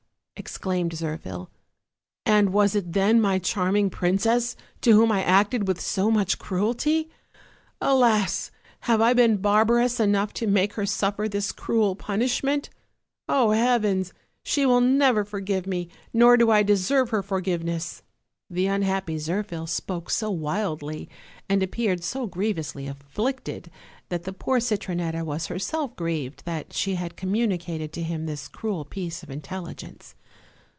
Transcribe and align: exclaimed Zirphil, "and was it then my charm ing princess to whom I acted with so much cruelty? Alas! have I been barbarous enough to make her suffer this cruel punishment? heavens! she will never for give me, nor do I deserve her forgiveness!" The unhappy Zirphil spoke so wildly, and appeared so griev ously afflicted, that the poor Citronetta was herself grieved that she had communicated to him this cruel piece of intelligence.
exclaimed 0.37 0.91
Zirphil, 0.91 1.49
"and 2.25 2.51
was 2.51 2.73
it 2.73 2.93
then 2.93 3.21
my 3.21 3.37
charm 3.37 3.75
ing 3.75 3.89
princess 3.91 4.55
to 4.81 4.89
whom 4.93 5.11
I 5.11 5.21
acted 5.23 5.67
with 5.67 5.79
so 5.79 6.09
much 6.09 6.39
cruelty? 6.39 7.11
Alas! 7.79 8.49
have 8.81 8.99
I 9.01 9.13
been 9.13 9.37
barbarous 9.37 9.99
enough 9.99 10.33
to 10.33 10.47
make 10.47 10.73
her 10.73 10.85
suffer 10.87 11.29
this 11.29 11.51
cruel 11.51 11.95
punishment? 11.95 12.71
heavens! 13.29 14.13
she 14.41 14.65
will 14.65 14.81
never 14.81 15.23
for 15.23 15.41
give 15.41 15.67
me, 15.67 15.89
nor 16.11 16.37
do 16.37 16.49
I 16.49 16.63
deserve 16.63 17.11
her 17.11 17.21
forgiveness!" 17.21 18.01
The 18.49 18.65
unhappy 18.65 19.19
Zirphil 19.19 19.69
spoke 19.69 20.09
so 20.09 20.31
wildly, 20.31 21.07
and 21.47 21.61
appeared 21.61 22.03
so 22.03 22.27
griev 22.27 22.57
ously 22.57 22.87
afflicted, 22.87 23.69
that 24.09 24.23
the 24.23 24.33
poor 24.33 24.59
Citronetta 24.59 25.23
was 25.23 25.45
herself 25.47 25.95
grieved 25.95 26.45
that 26.45 26.73
she 26.73 26.95
had 26.95 27.15
communicated 27.15 27.93
to 27.93 28.01
him 28.01 28.25
this 28.25 28.47
cruel 28.47 28.83
piece 28.83 29.21
of 29.21 29.29
intelligence. 29.29 30.15